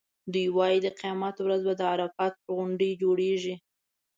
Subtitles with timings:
[0.33, 3.55] دوی وایي د قیامت ورځ به د عرفات پر غونډۍ جوړېږي.